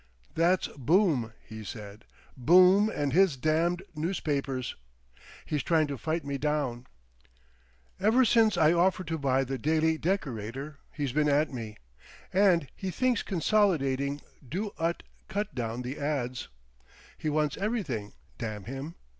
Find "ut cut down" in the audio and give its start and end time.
14.79-15.83